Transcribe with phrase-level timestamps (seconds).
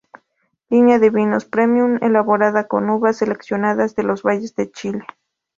[0.71, 5.05] Línea de vinos Premium elaborada con uvas seleccionadas de los valles de Chile.